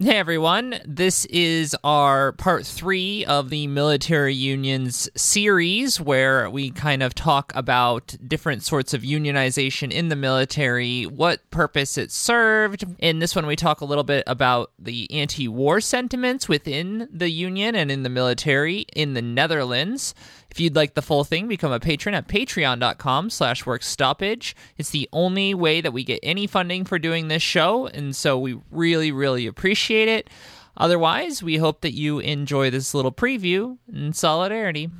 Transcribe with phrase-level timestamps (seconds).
[0.00, 7.00] Hey everyone, this is our part three of the Military Unions series where we kind
[7.00, 12.84] of talk about different sorts of unionization in the military, what purpose it served.
[12.98, 17.30] In this one, we talk a little bit about the anti war sentiments within the
[17.30, 20.12] union and in the military in the Netherlands.
[20.54, 24.54] If you'd like the full thing, become a patron at patreon.com slash workstoppage.
[24.78, 28.38] It's the only way that we get any funding for doing this show, and so
[28.38, 30.30] we really, really appreciate it.
[30.76, 34.90] Otherwise, we hope that you enjoy this little preview in solidarity.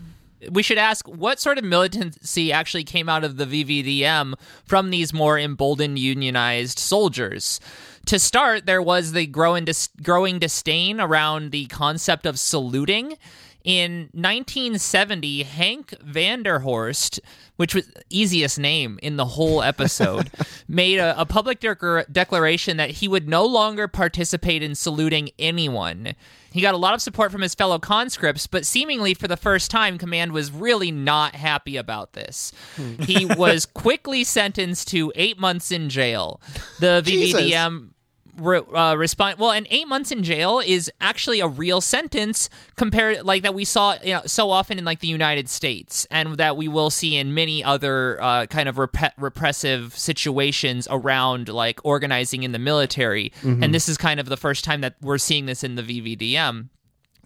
[0.51, 5.13] We should ask what sort of militancy actually came out of the VVDM from these
[5.13, 7.61] more emboldened unionized soldiers.
[8.07, 13.17] To start, there was the growing, dis- growing disdain around the concept of saluting
[13.65, 17.19] in 1970, Hank Vanderhorst,
[17.57, 20.31] which was easiest name in the whole episode,
[20.69, 26.15] made a, a public de- declaration that he would no longer participate in saluting anyone.
[26.53, 29.71] He got a lot of support from his fellow conscripts, but seemingly for the first
[29.71, 32.53] time, Command was really not happy about this.
[32.77, 33.03] Hmm.
[33.03, 36.41] he was quickly sentenced to eight months in jail.
[36.81, 37.94] The VVDM
[38.37, 39.39] re- uh, respond.
[39.39, 43.65] Well, and eight months in jail is actually a real sentence compared, like that we
[43.65, 47.17] saw you know, so often in like the United States, and that we will see
[47.17, 53.33] in many other uh, kind of rep- repressive situations around like organizing in the military.
[53.43, 53.63] Mm-hmm.
[53.63, 56.69] And this is kind of the first time that we're seeing this in the VVDM.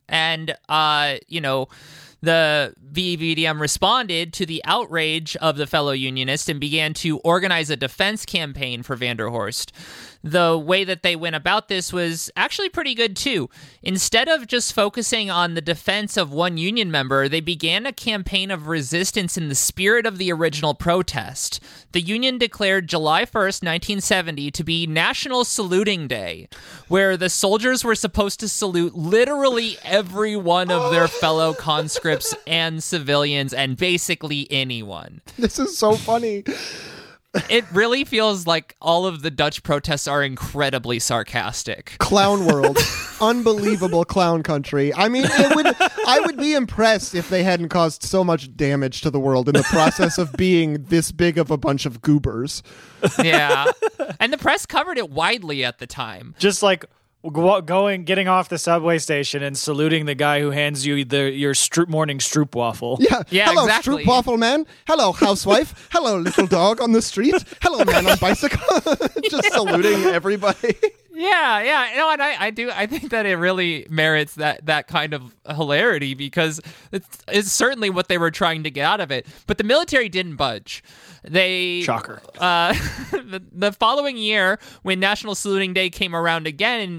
[0.09, 1.69] And uh, you know
[2.21, 7.77] the VVDM responded to the outrage of the fellow unionists and began to organize a
[7.77, 9.71] defense campaign for Vanderhorst
[10.23, 13.49] the way that they went about this was actually pretty good too.
[13.83, 18.51] Instead of just focusing on the defense of one union member, they began a campaign
[18.51, 21.61] of resistance in the spirit of the original protest.
[21.93, 26.49] The union declared July 1st, 1970 to be National Saluting Day,
[26.89, 32.83] where the soldiers were supposed to salute literally every one of their fellow conscripts and
[32.83, 35.21] civilians and basically anyone.
[35.39, 36.45] This is so funny
[37.49, 41.97] it really feels like all of the Dutch protests are incredibly sarcastic.
[41.99, 42.79] Clown world,
[43.21, 44.95] unbelievable clown country.
[44.95, 45.67] I mean, it would.
[46.07, 49.55] I would be impressed if they hadn't caused so much damage to the world in
[49.55, 52.63] the process of being this big of a bunch of goobers.
[53.23, 53.67] Yeah,
[54.19, 56.35] and the press covered it widely at the time.
[56.39, 56.85] Just like
[57.23, 61.53] going getting off the subway station and saluting the guy who hands you the your
[61.53, 62.99] stroop, morning stroopwafel.
[63.01, 64.05] Yeah, yeah, Hello, exactly.
[64.05, 64.67] stroopwafel man.
[64.87, 65.89] Hello, housewife.
[65.93, 67.35] Hello, little dog on the street.
[67.61, 68.81] Hello, man on bicycle.
[69.31, 70.77] Just saluting everybody.
[71.19, 74.65] Yeah, yeah, you know, and I, I do, I think that it really merits that
[74.67, 76.61] that kind of hilarity because
[76.93, 79.27] it's, it's certainly what they were trying to get out of it.
[79.49, 80.81] But the military didn't budge.
[81.25, 82.23] They shocker.
[82.39, 82.73] Uh,
[83.11, 86.91] the, the following year, when National Saluting Day came around again in,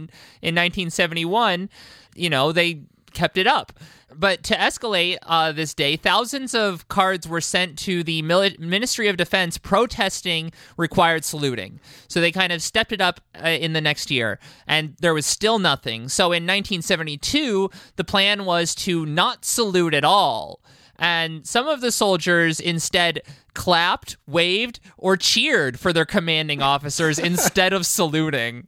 [0.42, 1.70] in 1971,
[2.14, 2.82] you know, they
[3.14, 3.74] kept it up.
[4.14, 9.08] But to escalate uh, this day, thousands of cards were sent to the Mil- Ministry
[9.08, 11.80] of Defense protesting required saluting.
[12.08, 15.26] So they kind of stepped it up uh, in the next year, and there was
[15.26, 16.10] still nothing.
[16.10, 20.60] So in 1972, the plan was to not salute at all.
[20.98, 23.22] And some of the soldiers instead
[23.54, 28.68] clapped, waved, or cheered for their commanding officers instead of saluting.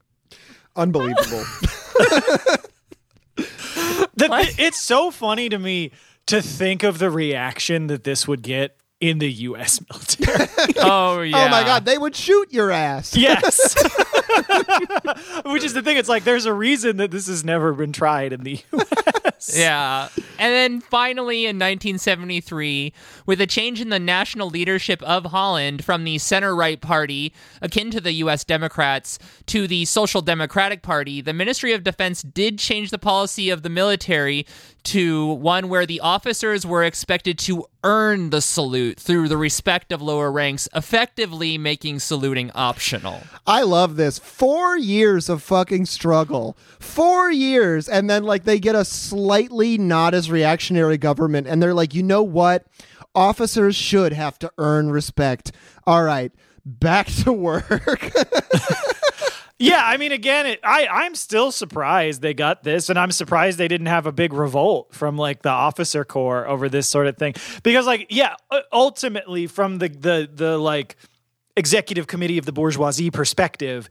[0.76, 1.44] Unbelievable.
[4.28, 5.92] the, it's so funny to me
[6.28, 9.82] to think of the reaction that this would get in the U.S.
[9.90, 10.48] military.
[10.78, 11.46] oh yeah.
[11.46, 13.18] Oh my God, they would shoot your ass.
[13.18, 13.76] Yes.
[15.46, 15.98] Which is the thing.
[15.98, 19.01] It's like there's a reason that this has never been tried in the U.S.
[19.50, 20.10] Yeah.
[20.40, 22.94] And then finally in 1973,
[23.26, 27.92] with a change in the national leadership of Holland from the center right party, akin
[27.92, 28.44] to the U.S.
[28.44, 33.64] Democrats, to the Social Democratic Party, the Ministry of Defense did change the policy of
[33.64, 34.46] the military
[34.84, 40.02] to one where the officers were expected to earn the salute through the respect of
[40.02, 43.22] lower ranks, effectively making saluting optional.
[43.46, 44.20] I love this.
[44.20, 46.58] Four years of fucking struggle.
[46.80, 47.88] Four years.
[47.88, 51.48] And then, like, they get a slightly not as reactionary government.
[51.48, 52.66] And they're like, you know what?
[53.14, 55.52] Officers should have to earn respect.
[55.86, 56.32] All right,
[56.66, 57.68] back to work.
[59.62, 63.60] Yeah, I mean, again, it, I I'm still surprised they got this, and I'm surprised
[63.60, 67.18] they didn't have a big revolt from like the officer corps over this sort of
[67.18, 67.36] thing.
[67.62, 68.36] Because, like, yeah,
[68.74, 70.96] ultimately, from the the the like
[71.56, 73.88] executive committee of the bourgeoisie perspective,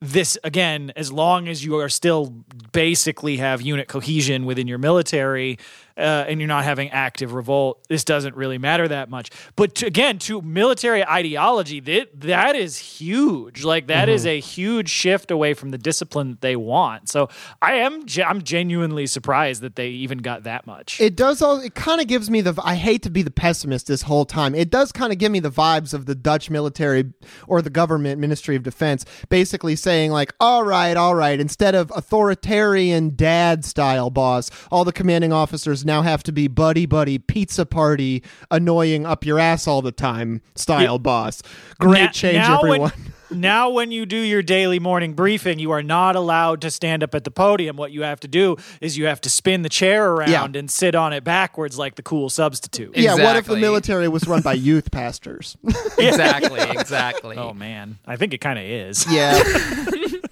[0.00, 5.58] this again, as long as you are still basically have unit cohesion within your military,
[5.96, 9.30] uh, and you're not having active revolt, this doesn't really matter that much.
[9.56, 13.64] But to, again, to military ideology, that that is huge.
[13.64, 17.08] Like that is a huge shift away from the discipline that they want.
[17.08, 17.28] So
[17.62, 21.00] I am I'm genuinely surprised that they even got that much.
[21.00, 21.60] It does all.
[21.60, 22.54] It kind of gives me the.
[22.62, 24.54] I hate to be the pessimist this whole time.
[24.54, 27.12] It does kind of give me the vibes of the Dutch military
[27.46, 31.92] or the government Ministry of Defense, basically saying like, "All right, all right." Instead of
[31.94, 37.66] authoritarian dad style boss, all the commanding officers now have to be buddy buddy pizza
[37.66, 41.42] party, annoying up your ass all the time style boss.
[41.78, 42.80] Great Na- change, now everyone.
[42.80, 42.92] When,
[43.40, 47.14] now, when you do your daily morning briefing, you are not allowed to stand up
[47.14, 47.76] at the podium.
[47.76, 50.58] What you have to do is you have to spin the chair around Yeah.
[50.58, 52.96] and sit on it backwards like the cool substitute.
[52.96, 55.56] yeah, what if the military was run by youth pastors?
[55.98, 57.36] exactly, exactly.
[57.36, 59.04] Oh man, I think it kind of is.
[59.10, 59.42] yeah.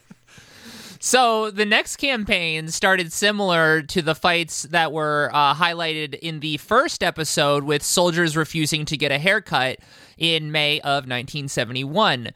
[1.04, 6.58] So the next campaign started similar to the fights that were uh, highlighted in the
[6.58, 9.80] first episode, with soldiers refusing to get a haircut
[10.16, 12.28] in May of 1971.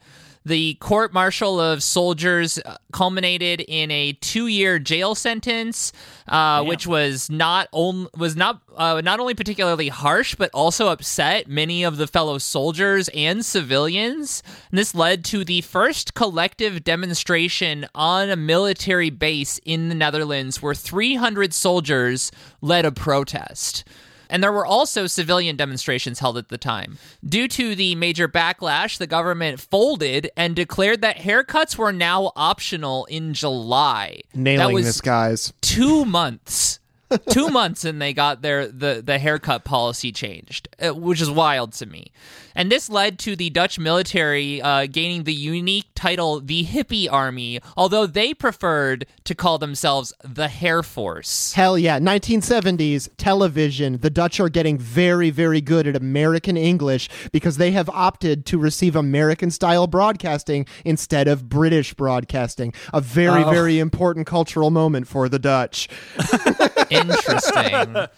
[0.47, 5.91] The court martial of soldiers uh, culminated in a two-year jail sentence,
[6.25, 11.49] uh, which was not on- was not uh, not only particularly harsh, but also upset
[11.49, 14.41] many of the fellow soldiers and civilians.
[14.71, 20.61] And this led to the first collective demonstration on a military base in the Netherlands,
[20.61, 23.83] where 300 soldiers led a protest.
[24.29, 26.97] And there were also civilian demonstrations held at the time.
[27.27, 33.05] Due to the major backlash, the government folded and declared that haircuts were now optional
[33.05, 34.21] in July.
[34.33, 35.53] that Nailing was this, guys.
[35.61, 36.79] two months.
[37.29, 41.73] two months and they got their the, the haircut policy changed, uh, which is wild
[41.73, 42.11] to me.
[42.55, 47.59] And this led to the Dutch military uh, gaining the unique title the Hippie Army,
[47.77, 51.53] although they preferred to call themselves the Hair Force.
[51.53, 51.99] Hell yeah.
[51.99, 53.99] 1970s television.
[53.99, 58.57] The Dutch are getting very, very good at American English because they have opted to
[58.57, 62.73] receive American style broadcasting instead of British broadcasting.
[62.91, 63.51] A very, Oh.
[63.51, 65.87] very important cultural moment for the Dutch.
[66.99, 68.07] Interesting.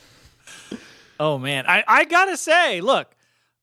[1.20, 3.14] Oh man, I, I gotta say, look,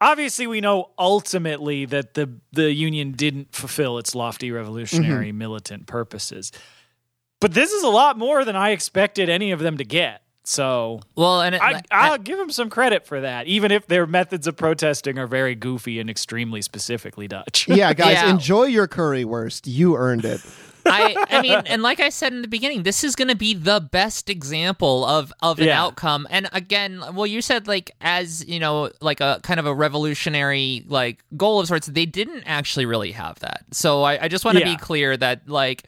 [0.00, 5.38] obviously we know ultimately that the the union didn't fulfill its lofty revolutionary mm-hmm.
[5.38, 6.52] militant purposes,
[7.40, 10.22] but this is a lot more than I expected any of them to get.
[10.44, 14.06] So well, and it, I, I'll give them some credit for that, even if their
[14.06, 17.66] methods of protesting are very goofy and extremely specifically Dutch.
[17.66, 18.30] Yeah, guys, Yeah.
[18.30, 19.62] enjoy your currywurst.
[19.64, 20.40] You earned it.
[20.86, 23.54] I, I mean, and like I said in the beginning, this is going to be
[23.54, 25.82] the best example of of an Yeah.
[25.82, 26.26] outcome.
[26.30, 30.84] And again, well, you said like as you know, like a kind of a revolutionary
[30.88, 31.86] like goal of sorts.
[31.86, 33.64] They didn't actually really have that.
[33.72, 34.72] So I, I just want to Yeah.
[34.74, 35.84] be clear that like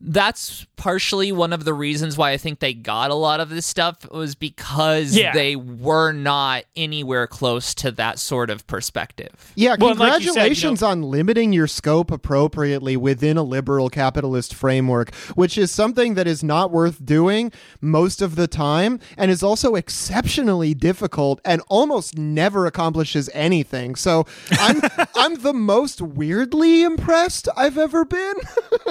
[0.00, 3.66] that's partially one of the reasons why I think they got a lot of this
[3.66, 5.32] stuff was because Yeah.
[5.34, 9.52] they were not anywhere close to that sort of perspective.
[9.54, 13.90] Yeah, Well, like you said, you congratulations on limiting your scope appropriately within a liberal
[13.90, 19.30] capitalist framework, which is something that is not worth doing most of the time and
[19.30, 23.94] is also exceptionally difficult and almost never accomplishes anything.
[23.96, 24.80] So I'm
[25.14, 28.34] I'm the most weirdly impressed I've ever been.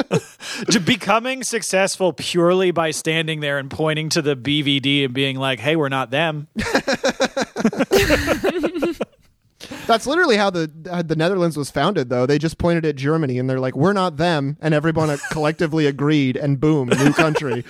[0.99, 5.59] To becoming successful purely by standing there and pointing to the BVD and being like,
[5.59, 6.47] "Hey, we're not them."
[9.87, 12.25] That's literally how the how the Netherlands was founded, though.
[12.25, 16.35] They just pointed at Germany and they're like, "We're not them," and everyone collectively agreed,
[16.35, 17.63] and boom, new country.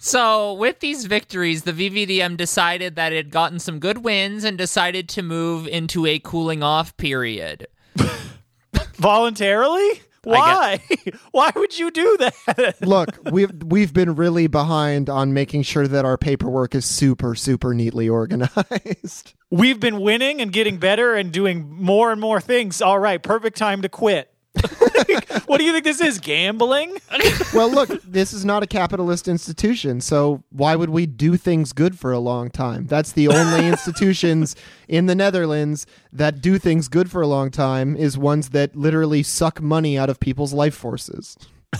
[0.00, 4.56] So, with these victories, the VVDM decided that it had gotten some good wins and
[4.56, 7.66] decided to move into a cooling off period.
[8.94, 10.02] Voluntarily?
[10.28, 10.80] Why?
[11.32, 12.76] Why would you do that?
[12.80, 17.74] Look, we've we've been really behind on making sure that our paperwork is super super
[17.74, 19.34] neatly organized.
[19.50, 22.82] We've been winning and getting better and doing more and more things.
[22.82, 24.30] All right, perfect time to quit.
[25.46, 26.18] what do you think this is?
[26.18, 26.96] Gambling?
[27.54, 31.98] well, look, this is not a capitalist institution, so why would we do things good
[31.98, 32.86] for a long time?
[32.86, 34.56] That's the only institutions
[34.88, 39.22] in the Netherlands that do things good for a long time is ones that literally
[39.22, 41.36] suck money out of people's life forces.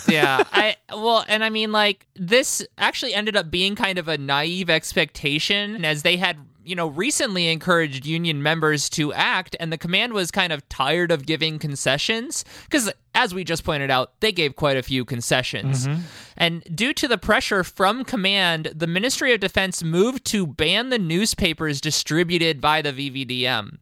[0.07, 4.19] yeah, I well, and I mean, like this actually ended up being kind of a
[4.19, 6.37] naive expectation, as they had,
[6.69, 11.11] you know, recently encouraged union members to act, and the command was kind of tired
[11.11, 15.89] of giving concessions because, as we just pointed out, they gave quite a few concessions,
[15.89, 16.03] mm-hmm.
[16.37, 20.99] and due to the pressure from command, the Ministry of Defense moved to ban the
[20.99, 23.79] newspapers distributed by the VVDM.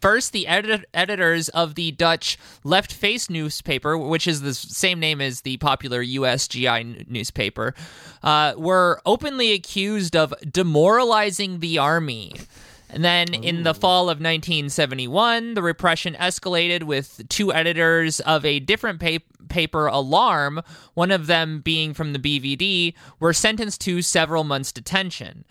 [0.00, 5.20] First, the edit- editors of the Dutch Left Face newspaper, which is the same name
[5.20, 7.74] as the popular USGI n- newspaper,
[8.22, 12.34] uh, were openly accused of demoralizing the army.
[12.90, 18.60] And then in the fall of 1971, the repression escalated with two editors of a
[18.60, 19.18] different pa-
[19.50, 20.62] paper, Alarm,
[20.94, 25.44] one of them being from the BVD, were sentenced to several months' detention.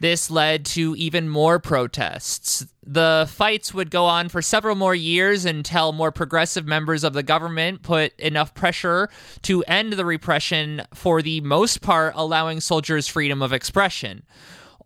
[0.00, 2.66] This led to even more protests.
[2.82, 7.22] The fights would go on for several more years until more progressive members of the
[7.22, 9.10] government put enough pressure
[9.42, 14.22] to end the repression, for the most part, allowing soldiers freedom of expression.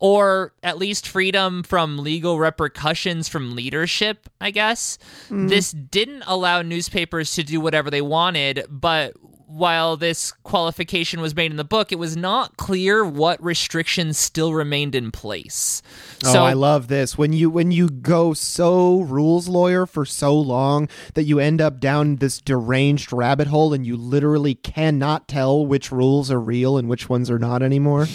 [0.01, 4.99] Or at least freedom from legal repercussions from leadership, I guess.
[5.27, 5.47] Mm-hmm.
[5.47, 9.15] This didn't allow newspapers to do whatever they wanted, but
[9.47, 14.53] while this qualification was made in the book, it was not clear what restrictions still
[14.53, 15.83] remained in place.
[16.25, 17.17] oh, I love this.
[17.19, 21.81] When you when you go so rules lawyer for so long that you end up
[21.81, 26.89] down this deranged rabbit hole and you literally cannot tell which rules are real and
[26.89, 28.07] which ones are not anymore.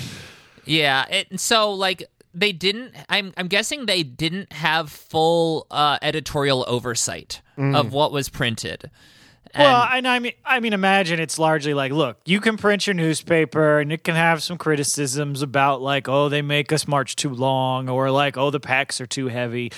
[0.66, 2.94] Yeah, it, so like they didn't.
[3.10, 8.90] I'm I'm guessing they didn't have full uh, editorial oversight of what was printed.
[9.54, 12.88] And, Well, and I mean, I mean, imagine it's largely like, look, you can print
[12.88, 17.16] your newspaper, and it can have some criticisms about like, oh, they make us march
[17.16, 19.72] too long, or like, oh, the packs are too heavy.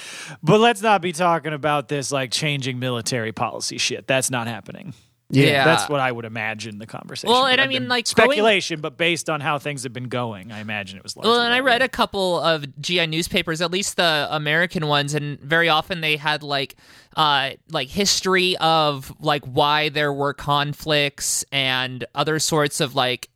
[0.44, 4.08] But let's not be talking about this like changing military policy shit.
[4.08, 4.94] That's not happening.
[5.32, 5.66] Yeah.
[5.66, 7.32] That's what I would imagine the conversation.
[7.32, 7.90] Well, and I mean, been.
[7.90, 11.16] like, going- speculation, but based on how things have been going, I imagine it was.
[11.16, 14.88] Largely Well, and I that read a couple of GI newspapers, at least the American
[14.88, 16.76] ones, and very often they had like
[17.18, 23.30] uh like history of like why there were conflicts and other sorts of like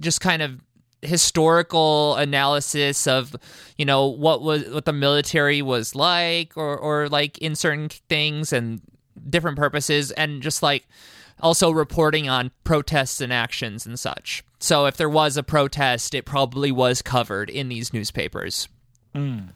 [0.00, 0.60] just kind of
[1.02, 3.36] historical analysis of
[3.76, 8.52] you know what was what the military was like or or like in certain things
[8.52, 8.80] and
[9.28, 10.86] different purposes and just like
[11.40, 14.42] also reporting on protests and actions and such.
[14.60, 18.68] So if there was a protest, it probably was covered in these newspapers.
[19.14, 19.50] Mm.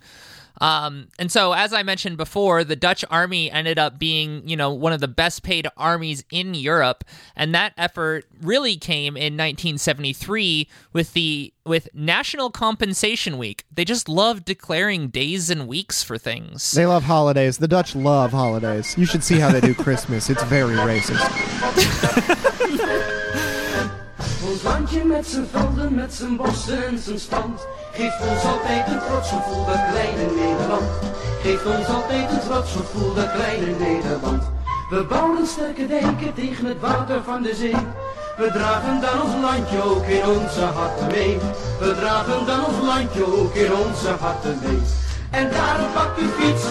[0.62, 4.72] Um, and so, as I mentioned before, the Dutch army ended up being, you know,
[4.72, 7.02] one of the best paid armies in Europe,
[7.34, 13.64] and that effort really came in 1973 with the with National Compensation Week.
[13.72, 16.70] They just love declaring days and weeks for things.
[16.70, 17.58] They love holidays.
[17.58, 18.96] The Dutch love holidays.
[18.96, 20.30] You should see how they do Christmas.
[20.30, 21.18] It's very racist.
[24.50, 27.66] Ons landje met zijn velden, met zijn bossen en zijn strand.
[27.92, 30.90] Geeft ons altijd een trots gevoel, dat kleine Nederland.
[31.42, 34.42] Geeft ons altijd een trots gevoel, dat kleine Nederland.
[34.90, 37.76] We bouwen sterke dijken tegen het water van de zee.
[38.36, 41.38] We dragen dan ons landje ook in onze harten mee.
[41.80, 44.80] We dragen dan ons landje ook in onze harten mee.
[45.30, 46.61] En daarom pak uw fiets,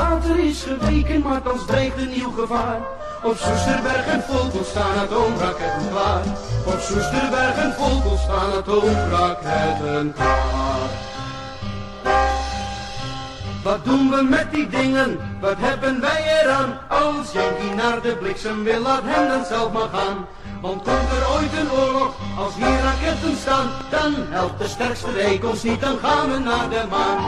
[0.00, 2.80] water is geweken, maar thans dreigt een nieuw gevaar.
[3.22, 6.22] Op Soesterberg en Volkel staan atoomraketten klaar.
[6.66, 10.88] Op Soesterberg en Volkel staan atoomraketten klaar.
[13.62, 15.18] Wat doen we met die dingen?
[15.40, 16.78] Wat hebben wij eraan?
[16.88, 20.26] Als Yankee naar de bliksem wil, laat hem dan zelf maar gaan.
[20.60, 25.44] Want komt er ooit een oorlog, als hier raketten staan, dan helpt de sterkste rijk
[25.44, 27.20] ons niet, dan gaan we naar de maan.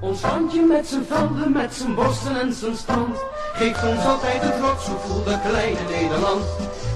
[0.00, 3.16] Ons landje met zijn velden, met zijn bossen en zijn strand.
[3.52, 6.44] Geeft ons altijd een trots gevoel, dat kleine Nederland.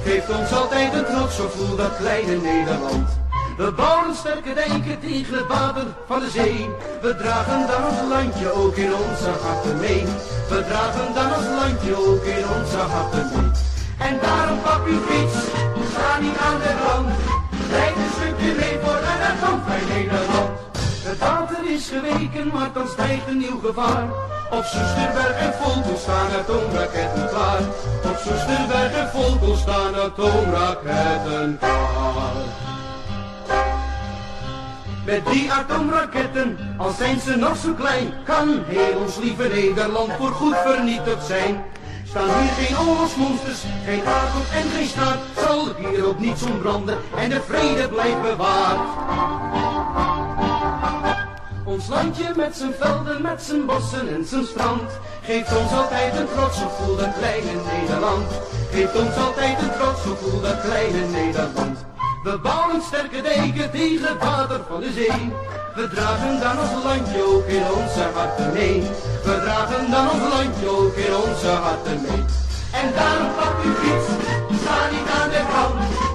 [0.04, 3.08] Geeft ons altijd een trots gevoel, dat kleine Nederland.
[3.56, 6.68] We bouwen sterke dijken tegen het water van de zee.
[7.02, 10.04] We dragen dan ons landje ook in onze harten mee.
[10.48, 13.50] We dragen dan ons landje ook in onze harten mee.
[13.98, 15.53] En daarom pak uw fiets,
[21.74, 24.08] is geweken, maar dan stijgt een nieuw gevaar.
[24.50, 27.60] Op Soesterberg en Volkel staan atoomraketten klaar.
[28.04, 32.32] Op Soesterberg en Volkel staan atoomraketten klaar.
[35.04, 40.56] Met die atoomraketten, al zijn ze nog zo klein, kan heel ons lieve Nederland voorgoed
[40.56, 41.64] vernietigd zijn.
[42.04, 47.28] Staan hier geen oorlogsmonsters, geen aardop en geen staat, zal hier ook niets ontbranden en
[47.28, 49.73] de vrede blijft bewaard.
[51.74, 54.90] Ons landje met zijn velden, met zijn bossen en zijn strand.
[55.22, 58.28] Geeft ons altijd een trots gevoel, dat kleine Nederland.
[58.72, 61.76] Geeft ons altijd een trots gevoel, dat kleine Nederland.
[62.22, 65.32] We bouwen sterke dijken tegen het water van de zee.
[65.74, 68.80] We dragen dan ons landje ook in onze harten mee.
[69.24, 72.24] We dragen dan ons landje ook in onze harten mee.
[72.80, 74.08] En daarom pak uw fiets,
[74.60, 76.13] sta niet aan de kant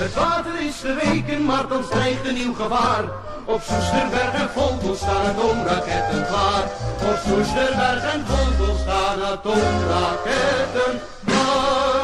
[0.00, 3.04] Het water is te weken, maar dan stijgt een nieuw gevaar.
[3.44, 6.64] Op Soesterberg en Vogel staan atoomraketten klaar.
[7.10, 11.97] Op Soesterberg en Vogel staan atoomraketten klaar.